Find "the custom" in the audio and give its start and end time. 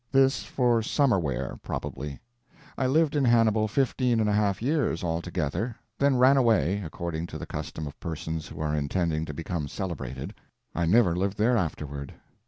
7.37-7.85